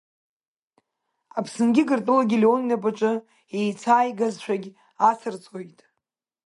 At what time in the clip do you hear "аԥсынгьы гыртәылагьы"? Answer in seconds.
1.37-2.37